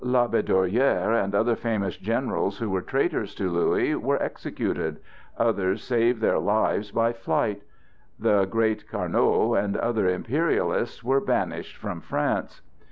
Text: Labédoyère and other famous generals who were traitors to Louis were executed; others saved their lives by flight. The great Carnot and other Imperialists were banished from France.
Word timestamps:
Labédoyère 0.03 1.23
and 1.23 1.35
other 1.35 1.55
famous 1.55 1.95
generals 1.95 2.57
who 2.57 2.71
were 2.71 2.81
traitors 2.81 3.35
to 3.35 3.51
Louis 3.51 3.93
were 3.93 4.19
executed; 4.19 4.99
others 5.37 5.83
saved 5.83 6.21
their 6.21 6.39
lives 6.39 6.89
by 6.89 7.13
flight. 7.13 7.61
The 8.17 8.45
great 8.45 8.89
Carnot 8.89 9.55
and 9.63 9.77
other 9.77 10.09
Imperialists 10.09 11.03
were 11.03 11.21
banished 11.21 11.77
from 11.77 12.01
France. 12.01 12.63